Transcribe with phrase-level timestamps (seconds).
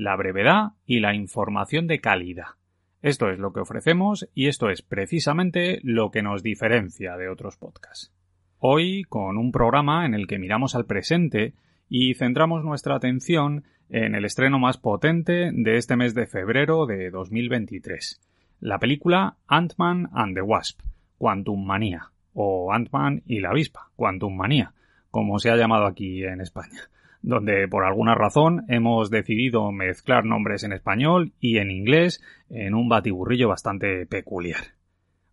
[0.00, 2.56] La brevedad y la información de calidad.
[3.02, 7.58] Esto es lo que ofrecemos y esto es precisamente lo que nos diferencia de otros
[7.58, 8.10] podcasts.
[8.56, 11.52] Hoy con un programa en el que miramos al presente
[11.90, 17.10] y centramos nuestra atención en el estreno más potente de este mes de febrero de
[17.10, 18.22] 2023,
[18.60, 20.80] la película Ant-Man and the Wasp,
[21.18, 24.72] Quantum Manía o Ant-Man y la avispa, Quantum Manía,
[25.10, 26.88] como se ha llamado aquí en España,
[27.22, 32.88] donde por alguna razón hemos decidido mezclar nombres en español y en inglés en un
[32.88, 34.62] batiburrillo bastante peculiar.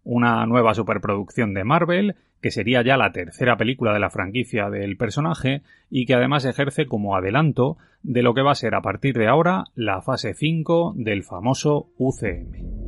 [0.03, 4.95] Una nueva superproducción de Marvel, que sería ya la tercera película de la franquicia del
[4.95, 9.17] personaje y que además ejerce como adelanto de lo que va a ser a partir
[9.17, 12.86] de ahora la fase 5 del famoso UCM.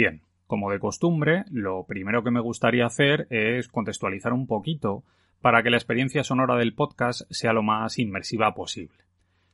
[0.00, 5.04] Bien, como de costumbre, lo primero que me gustaría hacer es contextualizar un poquito
[5.42, 8.96] para que la experiencia sonora del podcast sea lo más inmersiva posible.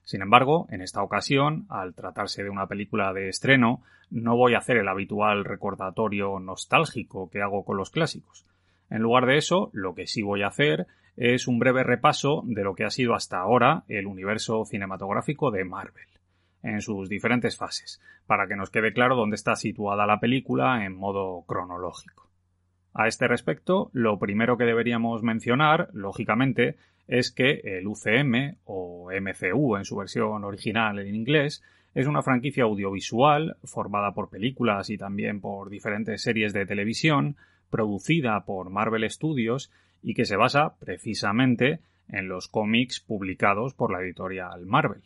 [0.05, 4.59] Sin embargo, en esta ocasión, al tratarse de una película de estreno, no voy a
[4.59, 8.47] hacer el habitual recordatorio nostálgico que hago con los clásicos.
[8.89, 10.87] En lugar de eso, lo que sí voy a hacer
[11.17, 15.65] es un breve repaso de lo que ha sido hasta ahora el universo cinematográfico de
[15.65, 16.07] Marvel
[16.67, 20.95] en sus diferentes fases, para que nos quede claro dónde está situada la película en
[20.95, 22.29] modo cronológico.
[22.93, 26.77] A este respecto, lo primero que deberíamos mencionar, lógicamente,
[27.07, 31.63] es que el UCM, o MCU en su versión original en inglés,
[31.95, 37.37] es una franquicia audiovisual formada por películas y también por diferentes series de televisión,
[37.71, 39.71] producida por Marvel Studios
[40.03, 45.03] y que se basa precisamente en los cómics publicados por la editorial Marvel.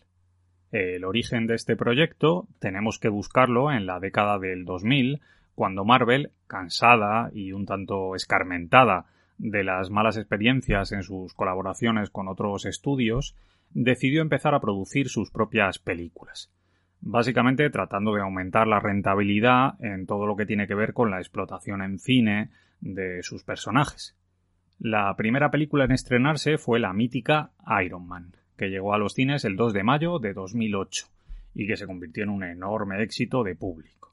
[0.70, 5.20] El origen de este proyecto tenemos que buscarlo en la década del 2000,
[5.56, 9.06] cuando Marvel, cansada y un tanto escarmentada
[9.36, 13.34] de las malas experiencias en sus colaboraciones con otros estudios,
[13.70, 16.52] decidió empezar a producir sus propias películas.
[17.00, 21.18] Básicamente tratando de aumentar la rentabilidad en todo lo que tiene que ver con la
[21.18, 22.50] explotación en cine
[22.80, 24.16] de sus personajes.
[24.78, 27.50] La primera película en estrenarse fue la mítica
[27.84, 31.06] Iron Man, que llegó a los cines el 2 de mayo de 2008
[31.54, 34.12] y que se convirtió en un enorme éxito de público.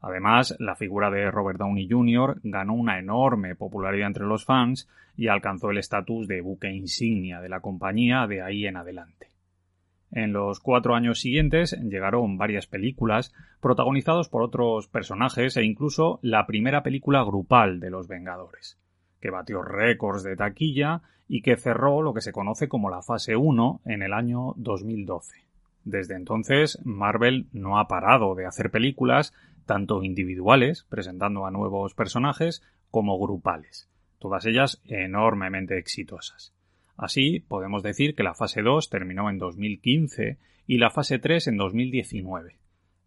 [0.00, 2.38] Además, la figura de Robert Downey Jr.
[2.44, 7.48] ganó una enorme popularidad entre los fans y alcanzó el estatus de buque insignia de
[7.48, 9.30] la compañía de ahí en adelante.
[10.12, 16.46] En los cuatro años siguientes llegaron varias películas protagonizados por otros personajes e incluso la
[16.46, 18.78] primera película grupal de los Vengadores,
[19.20, 23.36] que batió récords de taquilla y que cerró lo que se conoce como la fase
[23.36, 25.44] 1 en el año 2012.
[25.84, 29.34] Desde entonces, Marvel no ha parado de hacer películas,
[29.66, 33.88] tanto individuales, presentando a nuevos personajes, como grupales,
[34.18, 36.54] todas ellas enormemente exitosas.
[36.96, 41.56] Así, podemos decir que la fase 2 terminó en 2015 y la fase 3 en
[41.56, 42.58] 2019.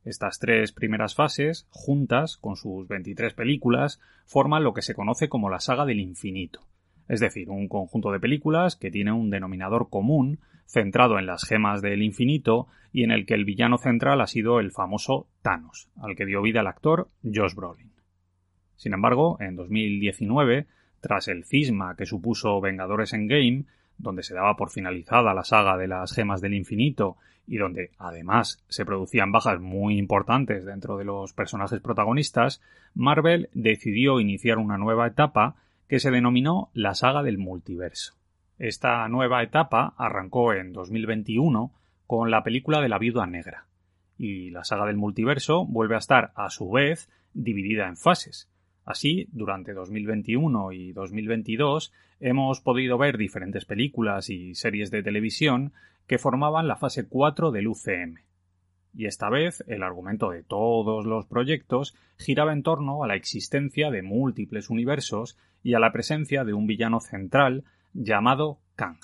[0.04, 5.50] Estas tres primeras fases, juntas con sus 23 películas, forman lo que se conoce como
[5.50, 6.68] la saga del infinito,
[7.08, 11.82] es decir, un conjunto de películas que tiene un denominador común centrado en las gemas
[11.82, 16.16] del infinito y en el que el villano central ha sido el famoso Thanos, al
[16.16, 17.92] que dio vida el actor Josh Brolin.
[18.76, 20.66] Sin embargo, en 2019,
[21.00, 23.66] tras el cisma que supuso Vengadores Endgame,
[23.98, 27.18] donde se daba por finalizada la saga de las gemas del infinito
[27.48, 32.62] y donde además se producían bajas muy importantes dentro de los personajes protagonistas,
[32.94, 35.56] Marvel decidió iniciar una nueva etapa
[35.88, 38.14] que se denominó la saga del multiverso.
[38.60, 41.72] Esta nueva etapa arrancó en 2021
[42.08, 43.66] con la película de la viuda negra,
[44.18, 48.51] y la saga del multiverso vuelve a estar a su vez dividida en fases,
[48.86, 55.74] Así, durante 2021 y 2022 hemos podido ver diferentes películas y series de televisión
[56.08, 58.18] que formaban la fase 4 del UCM.
[58.94, 63.90] Y esta vez el argumento de todos los proyectos giraba en torno a la existencia
[63.90, 67.64] de múltiples universos y a la presencia de un villano central
[67.94, 69.00] llamado Kang.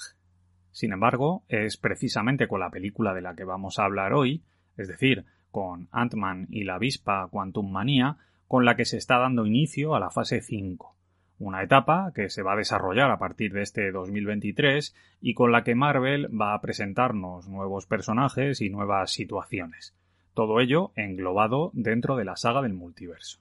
[0.71, 4.43] Sin embargo, es precisamente con la película de la que vamos a hablar hoy,
[4.75, 9.45] es decir, con Ant-Man y la avispa Quantum Manía, con la que se está dando
[9.45, 10.95] inicio a la fase 5,
[11.39, 15.63] una etapa que se va a desarrollar a partir de este 2023 y con la
[15.63, 19.95] que Marvel va a presentarnos nuevos personajes y nuevas situaciones.
[20.33, 23.39] Todo ello englobado dentro de la saga del multiverso.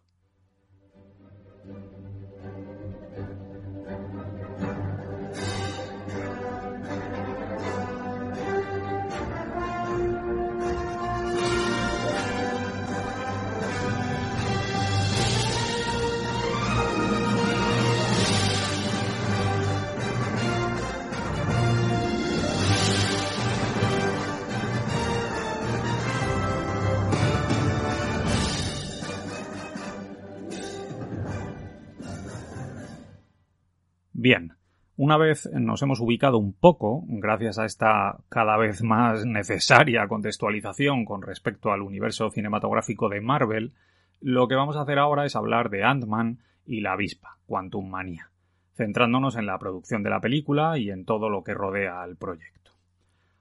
[35.06, 41.04] Una vez nos hemos ubicado un poco, gracias a esta cada vez más necesaria contextualización
[41.04, 43.72] con respecto al universo cinematográfico de Marvel,
[44.20, 48.30] lo que vamos a hacer ahora es hablar de Ant-Man y la avispa, Quantum Manía,
[48.74, 52.72] centrándonos en la producción de la película y en todo lo que rodea al proyecto.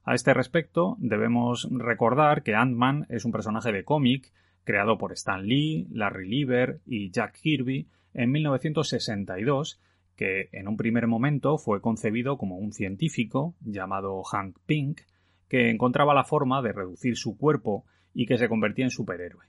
[0.04, 4.32] A este respecto, debemos recordar que Ant-Man es un personaje de cómic
[4.66, 9.80] creado por Stan Lee, Larry Lieber y Jack Kirby en 1962
[10.16, 15.02] que en un primer momento fue concebido como un científico llamado Hank Pink,
[15.48, 19.46] que encontraba la forma de reducir su cuerpo y que se convertía en superhéroe.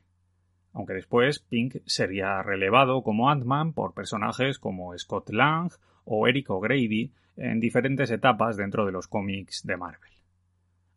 [0.72, 5.70] Aunque después Pink sería relevado como Ant-Man por personajes como Scott Lang
[6.04, 10.10] o Eric O'Grady en diferentes etapas dentro de los cómics de Marvel.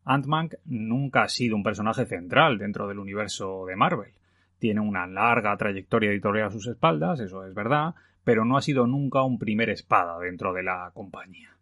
[0.04, 4.14] Ant-Man nunca ha sido un personaje central dentro del universo de Marvel.
[4.58, 7.96] Tiene una larga trayectoria editorial a sus espaldas, eso es verdad,
[8.30, 11.58] pero no ha sido nunca un primer espada dentro de la compañía.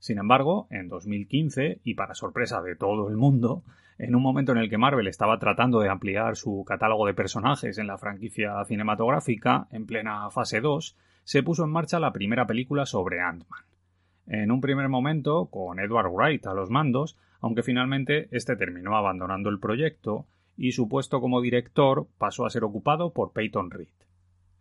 [0.00, 3.62] Sin embargo, en 2015, y para sorpresa de todo el mundo,
[3.96, 7.78] en un momento en el que Marvel estaba tratando de ampliar su catálogo de personajes
[7.78, 12.86] en la franquicia cinematográfica, en plena fase 2, se puso en marcha la primera película
[12.86, 13.62] sobre Ant-Man.
[14.26, 19.48] En un primer momento, con Edward Wright a los mandos, aunque finalmente este terminó abandonando
[19.48, 20.26] el proyecto
[20.56, 24.09] y su puesto como director pasó a ser ocupado por Peyton Reed.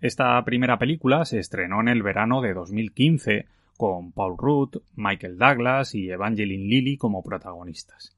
[0.01, 5.93] Esta primera película se estrenó en el verano de 2015 con Paul Rudd, Michael Douglas
[5.93, 8.15] y Evangeline Lilly como protagonistas.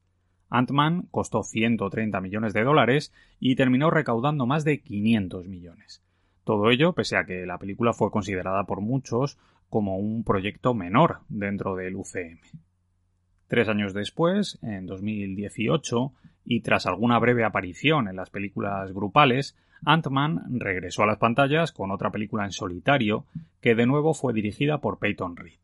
[0.48, 6.04] Ant-Man costó 130 millones de dólares y terminó recaudando más de 500 millones.
[6.44, 9.36] Todo ello pese a que la película fue considerada por muchos
[9.68, 12.38] como un proyecto menor dentro del UCM.
[13.52, 16.10] Tres años después, en 2018,
[16.46, 21.90] y tras alguna breve aparición en las películas grupales, Ant-Man regresó a las pantallas con
[21.90, 23.26] otra película en solitario
[23.60, 25.60] que de nuevo fue dirigida por Peyton Reed.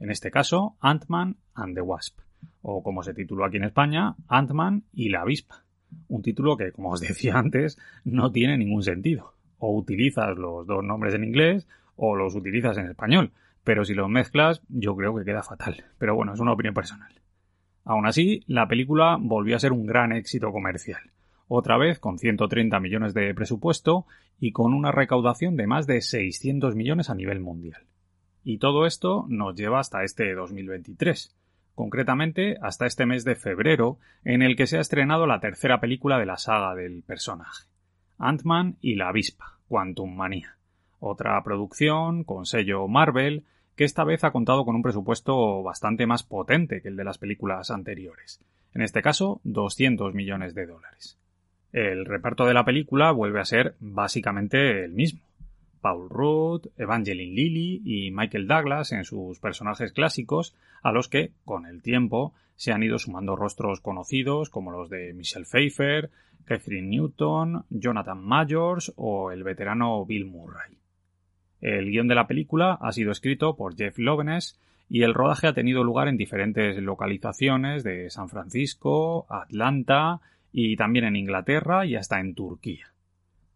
[0.00, 2.18] En este caso, Ant-Man and the Wasp,
[2.62, 5.64] o como se tituló aquí en España, Ant-Man y la avispa.
[6.08, 9.34] Un título que, como os decía antes, no tiene ningún sentido.
[9.58, 13.32] O utilizas los dos nombres en inglés o los utilizas en español,
[13.68, 15.84] pero si los mezclas yo creo que queda fatal.
[15.98, 17.12] Pero bueno, es una opinión personal.
[17.84, 21.10] Aún así, la película volvió a ser un gran éxito comercial,
[21.48, 24.06] otra vez con 130 millones de presupuesto
[24.40, 27.82] y con una recaudación de más de 600 millones a nivel mundial.
[28.42, 31.36] Y todo esto nos lleva hasta este 2023,
[31.74, 36.18] concretamente hasta este mes de febrero, en el que se ha estrenado la tercera película
[36.18, 37.66] de la saga del personaje,
[38.16, 40.56] Ant-Man y la avispa, Quantum Manía.
[41.00, 43.44] Otra producción con sello Marvel
[43.78, 47.16] que esta vez ha contado con un presupuesto bastante más potente que el de las
[47.16, 48.40] películas anteriores.
[48.74, 51.16] En este caso, 200 millones de dólares.
[51.72, 55.20] El reparto de la película vuelve a ser básicamente el mismo.
[55.80, 61.64] Paul Rudd, Evangeline Lilly y Michael Douglas en sus personajes clásicos, a los que, con
[61.64, 66.10] el tiempo, se han ido sumando rostros conocidos como los de Michelle Pfeiffer,
[66.46, 70.77] Catherine Newton, Jonathan Majors o el veterano Bill Murray.
[71.60, 75.52] El guion de la película ha sido escrito por Jeff Loveness y el rodaje ha
[75.52, 80.20] tenido lugar en diferentes localizaciones de San Francisco, Atlanta
[80.52, 82.92] y también en Inglaterra y hasta en Turquía.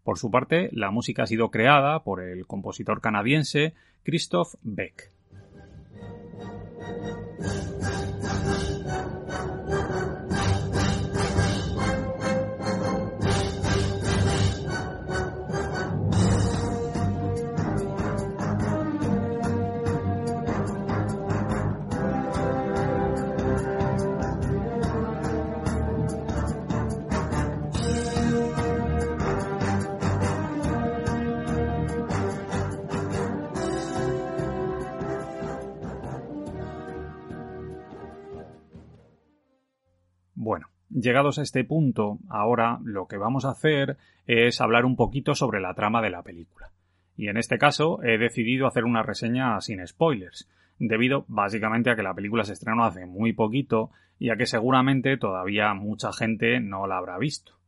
[0.04, 5.12] Por su parte, la música ha sido creada por el compositor canadiense Christoph Beck.
[40.94, 43.96] Llegados a este punto, ahora lo que vamos a hacer
[44.26, 46.70] es hablar un poquito sobre la trama de la película.
[47.16, 52.02] Y en este caso he decidido hacer una reseña sin spoilers, debido básicamente a que
[52.02, 56.86] la película se estrenó hace muy poquito y a que seguramente todavía mucha gente no
[56.86, 57.58] la habrá visto.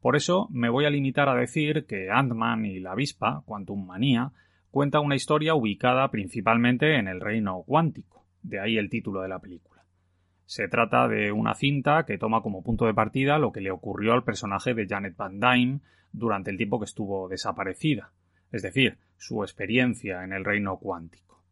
[0.00, 4.30] Por eso me voy a limitar a decir que Ant-Man y la avispa, Quantum Manía,
[4.70, 9.40] cuenta una historia ubicada principalmente en el reino cuántico, de ahí el título de la
[9.40, 9.77] película.
[10.48, 14.14] Se trata de una cinta que toma como punto de partida lo que le ocurrió
[14.14, 18.12] al personaje de Janet Van Dyne durante el tiempo que estuvo desaparecida,
[18.50, 21.42] es decir, su experiencia en el reino cuántico.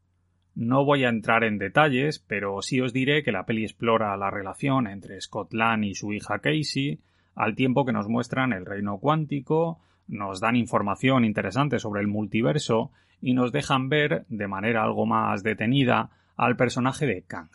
[0.55, 4.31] No voy a entrar en detalles, pero sí os diré que la peli explora la
[4.31, 6.99] relación entre Scott Lang y su hija Casey,
[7.35, 12.93] al tiempo que nos muestran el reino cuántico, nos dan información interesante sobre el multiverso
[13.21, 17.51] y nos dejan ver, de manera algo más detenida, al personaje de Kang,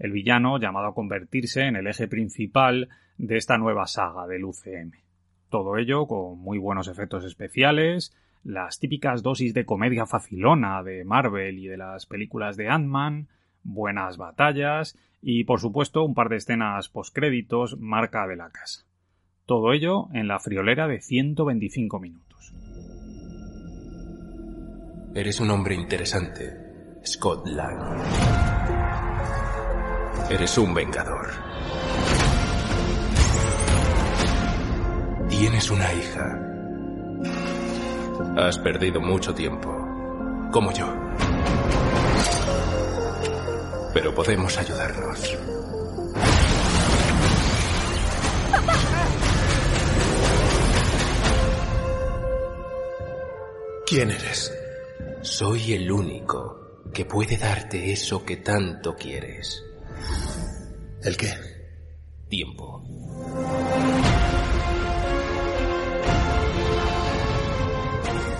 [0.00, 2.88] el villano llamado a convertirse en el eje principal
[3.18, 4.92] de esta nueva saga del UCM.
[5.50, 11.58] Todo ello con muy buenos efectos especiales, las típicas dosis de comedia facilona de Marvel
[11.58, 13.28] y de las películas de Ant-Man,
[13.62, 18.86] buenas batallas y, por supuesto, un par de escenas postcréditos marca de la casa.
[19.44, 22.54] Todo ello en la friolera de 125 minutos.
[25.14, 28.29] Eres un hombre interesante, Scott Lang.
[30.30, 31.28] Eres un vengador.
[35.28, 36.38] Tienes una hija.
[38.36, 39.68] Has perdido mucho tiempo,
[40.52, 40.86] como yo.
[43.92, 45.36] Pero podemos ayudarnos.
[53.84, 54.56] ¿Quién eres?
[55.22, 59.64] Soy el único que puede darte eso que tanto quieres.
[61.02, 61.34] ¿El qué?
[62.28, 62.82] Tiempo.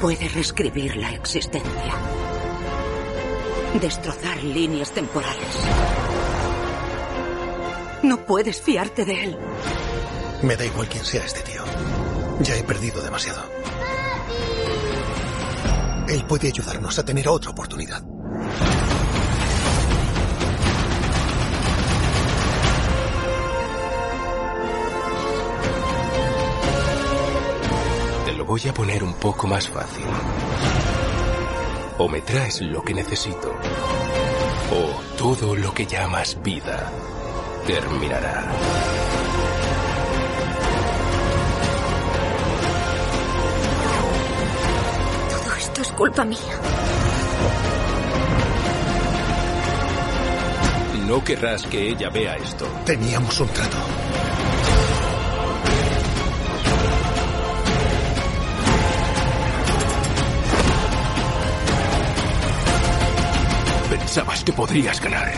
[0.00, 1.94] Puede reescribir la existencia.
[3.80, 5.56] Destrozar líneas temporales.
[8.02, 9.38] No puedes fiarte de él.
[10.42, 11.62] Me da igual quién sea este tío.
[12.40, 13.42] Ya he perdido demasiado.
[16.08, 18.02] Él puede ayudarnos a tener otra oportunidad.
[28.50, 30.04] Voy a poner un poco más fácil.
[31.98, 33.54] O me traes lo que necesito,
[34.72, 36.90] o todo lo que llamas vida
[37.64, 38.50] terminará.
[45.30, 46.56] Todo esto es culpa mía.
[51.06, 52.66] No querrás que ella vea esto.
[52.84, 54.09] Teníamos un trato.
[64.10, 65.32] Pensabas que podrías ganar.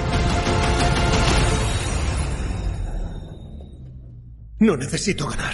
[4.61, 5.52] No necesito ganar.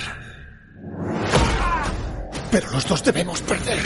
[2.53, 3.81] Pero los dos debemos perder.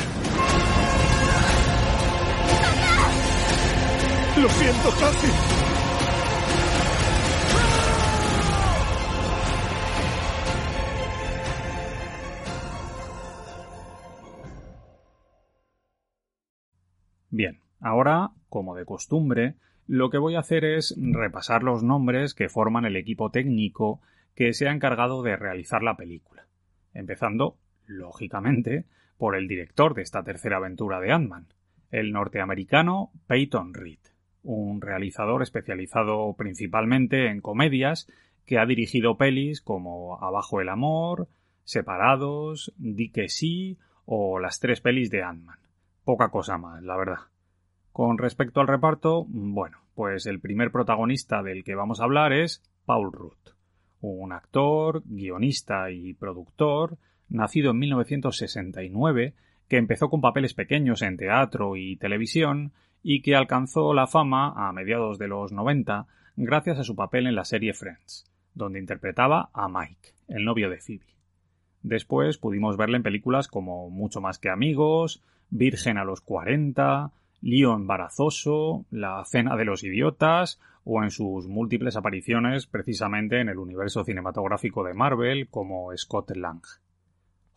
[4.36, 5.28] Lo siento, casi.
[17.30, 19.54] Bien, ahora, como de costumbre,
[19.86, 24.02] lo que voy a hacer es repasar los nombres que forman el equipo técnico
[24.34, 26.46] que se ha encargado de realizar la película,
[26.92, 27.56] empezando,
[27.86, 28.84] lógicamente,
[29.16, 31.46] por el director de esta tercera aventura de Ant-Man,
[31.90, 34.00] el norteamericano Peyton Reed,
[34.42, 38.06] un realizador especializado principalmente en comedias
[38.44, 41.28] que ha dirigido pelis como Abajo el amor,
[41.64, 45.58] Separados, Di que sí o las tres pelis de Ant-Man.
[46.04, 47.31] Poca cosa más, la verdad.
[47.92, 52.62] Con respecto al reparto, bueno, pues el primer protagonista del que vamos a hablar es
[52.86, 53.52] Paul Rudd,
[54.00, 56.96] un actor, guionista y productor,
[57.28, 59.34] nacido en 1969,
[59.68, 62.72] que empezó con papeles pequeños en teatro y televisión
[63.02, 66.06] y que alcanzó la fama a mediados de los 90
[66.36, 70.78] gracias a su papel en la serie Friends, donde interpretaba a Mike, el novio de
[70.78, 71.06] Phoebe.
[71.82, 77.74] Después pudimos verle en películas como Mucho más que amigos, Virgen a los 40, Lío
[77.74, 84.04] embarazoso, La cena de los idiotas o en sus múltiples apariciones precisamente en el universo
[84.04, 86.62] cinematográfico de Marvel como Scott Lang.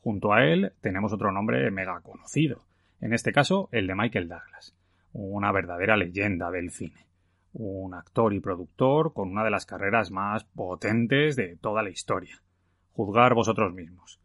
[0.02, 2.64] Junto a él tenemos otro nombre mega conocido,
[3.00, 4.76] en este caso el de Michael Douglas,
[5.14, 7.06] una verdadera leyenda del cine,
[7.54, 12.42] un actor y productor con una de las carreras más potentes de toda la historia.
[12.94, 14.20] Juzgar vosotros mismos.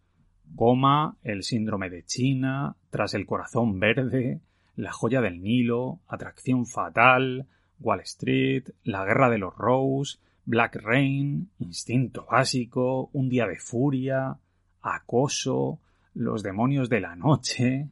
[0.56, 4.40] Coma, El síndrome de China, Tras el corazón verde,
[4.76, 7.46] La joya del Nilo, Atracción fatal,
[7.80, 14.36] Wall Street, La guerra de los Rose, Black Rain, Instinto básico, Un día de furia,
[14.82, 15.78] Acoso,
[16.14, 17.88] Los demonios de la noche,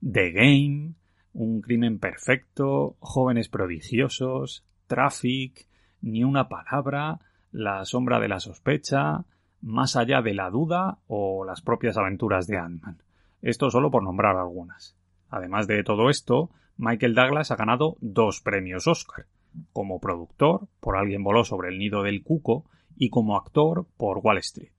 [0.00, 0.92] The Game,
[1.32, 5.66] Un crimen perfecto, Jóvenes prodigiosos, Traffic,
[6.00, 9.24] Ni una palabra, La sombra de la sospecha,
[9.60, 13.02] Más allá de la duda o Las propias aventuras de Ant-Man.
[13.42, 14.96] Esto solo por nombrar algunas.
[15.32, 19.24] Además de todo esto, Michael Douglas ha ganado dos premios Oscar,
[19.72, 22.66] como productor por Alguien voló sobre el nido del cuco
[22.96, 24.74] y como actor por Wall Street.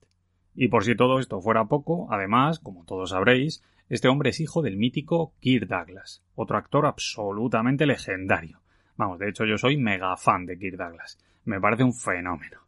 [0.54, 4.62] Y por si todo esto fuera poco, además, como todos sabréis, este hombre es hijo
[4.62, 8.60] del mítico Kirk Douglas, otro actor absolutamente legendario.
[8.96, 11.18] Vamos, de hecho yo soy mega fan de Kirk Douglas.
[11.44, 12.60] Me parece un fenómeno.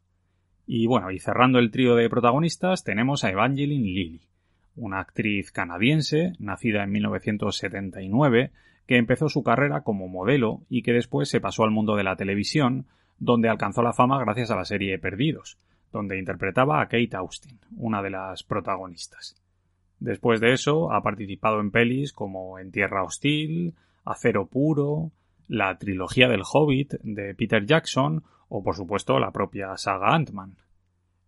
[0.66, 4.26] Y bueno, y cerrando el trío de protagonistas tenemos a Evangeline Lilly,
[4.76, 8.52] una actriz canadiense, nacida en 1979,
[8.86, 12.16] que empezó su carrera como modelo y que después se pasó al mundo de la
[12.16, 12.86] televisión,
[13.18, 15.58] donde alcanzó la fama gracias a la serie Perdidos,
[15.92, 19.36] donde interpretaba a Kate Austin, una de las protagonistas.
[19.98, 25.10] Después de eso ha participado en pelis como En Tierra Hostil, Acero Puro,
[25.48, 30.56] la trilogía del Hobbit de Peter Jackson o por supuesto la propia saga Ant-Man.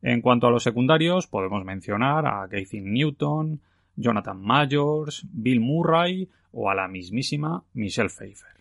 [0.03, 3.61] En cuanto a los secundarios, podemos mencionar a Casey Newton,
[3.97, 8.58] Jonathan Majors, Bill Murray o a la mismísima Michelle Pfeiffer.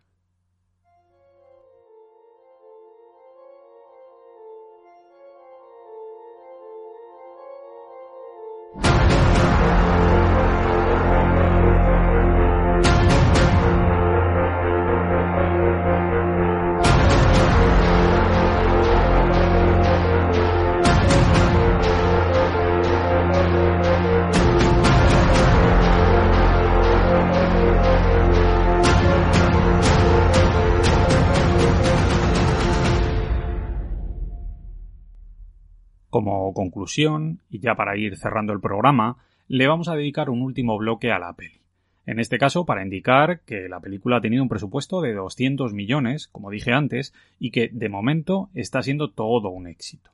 [36.09, 39.17] Como conclusión, y ya para ir cerrando el programa,
[39.47, 41.61] le vamos a dedicar un último bloque a la peli.
[42.05, 46.29] En este caso, para indicar que la película ha tenido un presupuesto de 200 millones,
[46.29, 50.11] como dije antes, y que de momento está siendo todo un éxito.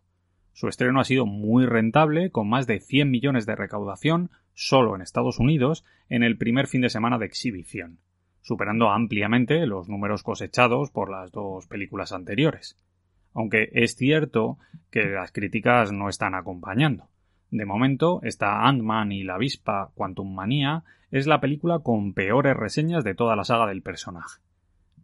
[0.54, 5.02] Su estreno ha sido muy rentable, con más de 100 millones de recaudación solo en
[5.02, 8.00] Estados Unidos en el primer fin de semana de exhibición,
[8.42, 12.78] superando ampliamente los números cosechados por las dos películas anteriores
[13.34, 14.58] aunque es cierto
[14.91, 17.08] que las críticas no están acompañando.
[17.52, 23.04] De momento, esta Ant-Man y la avispa Quantum Manía es la película con peores reseñas
[23.04, 24.41] de toda la saga del personaje.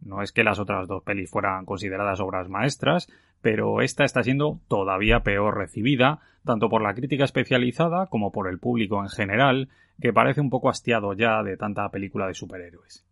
[0.02, 3.08] No es que las otras dos pelis fueran consideradas obras maestras,
[3.42, 8.58] pero esta está siendo todavía peor recibida, tanto por la crítica especializada como por el
[8.58, 9.68] público en general,
[10.00, 13.06] que parece un poco hastiado ya de tanta película de superhéroes.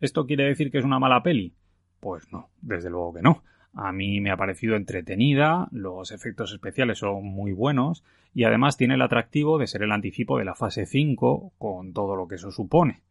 [0.00, 1.54] ¿Esto quiere decir que es una mala peli?
[2.00, 3.42] Pues no, desde luego que no
[3.78, 8.94] A mí me ha parecido entretenida, los efectos especiales son muy buenos y además tiene
[8.94, 12.50] el atractivo de ser el anticipo de la fase 5 con todo lo que eso
[12.50, 13.02] supone.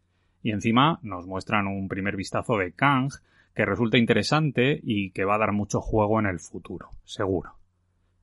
[0.42, 3.12] Y encima nos muestran un primer vistazo de Kang
[3.54, 7.52] que resulta interesante y que va a dar mucho juego en el futuro, seguro.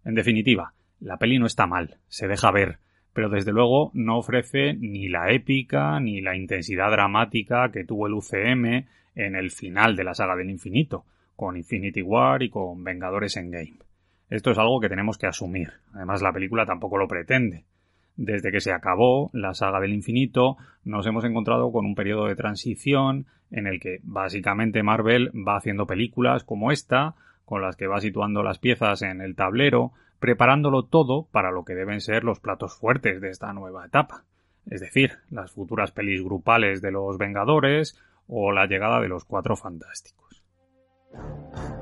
[0.04, 2.78] En definitiva, la peli no está mal, se deja ver,
[3.12, 8.14] pero desde luego no ofrece ni la épica ni la intensidad dramática que tuvo el
[8.14, 11.04] UCM en el final de la saga del infinito,
[11.36, 13.78] con Infinity War y con Vengadores Endgame.
[14.30, 15.72] Esto es algo que tenemos que asumir.
[15.92, 17.64] Además, la película tampoco lo pretende.
[18.16, 22.36] Desde que se acabó la saga del infinito, nos hemos encontrado con un periodo de
[22.36, 27.14] transición en el que básicamente Marvel va haciendo películas como esta,
[27.44, 31.74] con las que va situando las piezas en el tablero, preparándolo todo para lo que
[31.74, 34.24] deben ser los platos fuertes de esta nueva etapa.
[34.70, 39.56] Es decir, las futuras pelis grupales de los Vengadores o la llegada de los Cuatro
[39.56, 40.31] Fantásticos.
[41.12, 41.81] Thank you.